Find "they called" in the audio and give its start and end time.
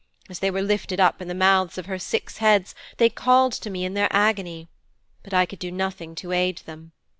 2.97-3.51